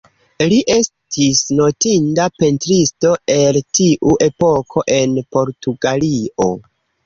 Li 0.51 0.55
estis 0.75 1.41
notinda 1.59 2.25
pentristo 2.39 3.13
el 3.35 3.61
tiu 3.81 4.19
epoko 4.31 4.87
en 4.99 5.17
Portugalio. 5.39 6.53